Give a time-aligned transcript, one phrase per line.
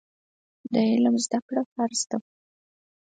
[0.73, 2.17] د علم زده کړه فرض ده.